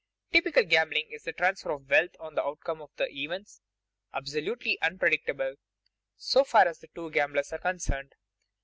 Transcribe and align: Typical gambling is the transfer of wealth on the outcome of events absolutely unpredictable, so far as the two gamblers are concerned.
Typical 0.33 0.63
gambling 0.63 1.11
is 1.11 1.25
the 1.25 1.31
transfer 1.31 1.69
of 1.69 1.87
wealth 1.87 2.15
on 2.19 2.33
the 2.33 2.43
outcome 2.43 2.81
of 2.81 2.89
events 3.01 3.61
absolutely 4.15 4.81
unpredictable, 4.81 5.57
so 6.17 6.43
far 6.43 6.67
as 6.67 6.79
the 6.79 6.87
two 6.87 7.11
gamblers 7.11 7.53
are 7.53 7.59
concerned. 7.59 8.15